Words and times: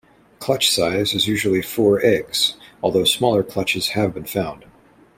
Clutch 0.39 0.67
size 0.67 1.13
is 1.13 1.27
usually 1.27 1.61
four 1.61 2.03
eggs, 2.03 2.55
although 2.81 3.03
smaller 3.05 3.43
clutches 3.43 3.89
have 3.89 4.15
been 4.15 4.25
found. 4.25 4.65